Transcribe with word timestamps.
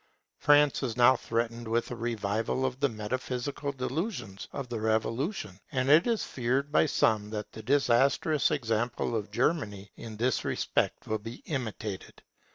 France 0.39 0.81
is 0.81 0.97
now 0.97 1.15
threatened 1.15 1.67
with 1.67 1.91
a 1.91 1.95
revival 1.95 2.65
of 2.65 2.79
the 2.79 2.89
metaphysical 2.89 3.71
delusions 3.71 4.47
of 4.51 4.67
the 4.67 4.79
Revolution, 4.81 5.59
and 5.71 5.91
it 5.91 6.07
is 6.07 6.23
feared 6.23 6.71
by 6.71 6.87
some 6.87 7.29
that 7.29 7.51
the 7.51 7.61
disastrous 7.61 8.49
example 8.49 9.15
of 9.15 9.29
Germany 9.29 9.91
in 9.95 10.17
this 10.17 10.43
respect 10.43 11.05
will 11.05 11.19
be 11.19 11.43
imitated. 11.45 12.23